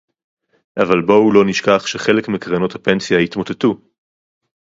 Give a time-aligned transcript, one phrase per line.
[0.77, 3.81] אבל בואו לא נשכח שחלק מקרנות הפנסיה התמוטטו